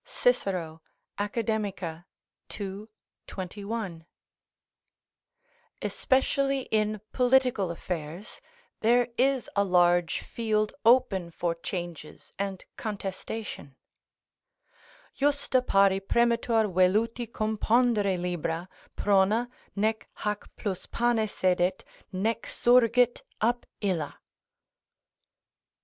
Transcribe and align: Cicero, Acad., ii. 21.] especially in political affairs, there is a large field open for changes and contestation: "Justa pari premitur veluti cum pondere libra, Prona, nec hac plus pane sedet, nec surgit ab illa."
Cicero, 0.03 0.81
Acad., 1.19 1.47
ii. 1.47 2.85
21.] 3.27 4.05
especially 5.79 6.61
in 6.61 7.01
political 7.11 7.69
affairs, 7.69 8.41
there 8.79 9.09
is 9.15 9.47
a 9.55 9.63
large 9.63 10.21
field 10.21 10.73
open 10.83 11.29
for 11.29 11.53
changes 11.53 12.33
and 12.39 12.65
contestation: 12.77 13.75
"Justa 15.13 15.61
pari 15.61 15.99
premitur 15.99 16.73
veluti 16.73 17.31
cum 17.31 17.59
pondere 17.59 18.19
libra, 18.19 18.69
Prona, 18.95 19.51
nec 19.75 20.07
hac 20.15 20.49
plus 20.57 20.87
pane 20.87 21.27
sedet, 21.27 21.83
nec 22.11 22.47
surgit 22.47 23.21
ab 23.39 23.67
illa." 23.81 24.17